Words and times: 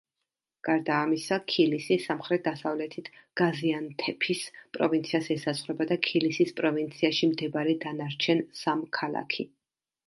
გარდა 0.67 0.93
ამისა, 0.99 1.37
ქილისი 1.51 1.97
სამხრეთ-დასავლეთით 2.05 3.11
გაზიანთეფის 3.41 4.43
პროვინციას 4.79 5.31
ესაზღვრება 5.39 5.91
და 5.95 6.01
ქილისის 6.09 6.59
პროვინციაში 6.63 7.33
მდებარე 7.37 7.79
დანარჩენ 7.87 8.45
სამ 8.67 8.85
ქალაქი. 9.01 9.53